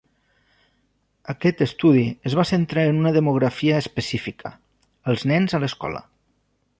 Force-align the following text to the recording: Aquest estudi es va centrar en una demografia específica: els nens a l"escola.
Aquest 1.33 1.59
estudi 1.65 2.05
es 2.29 2.37
va 2.39 2.45
centrar 2.53 2.87
en 2.93 3.03
una 3.03 3.13
demografia 3.19 3.77
específica: 3.85 4.53
els 5.13 5.27
nens 5.33 5.59
a 5.59 5.61
l"escola. 5.63 6.03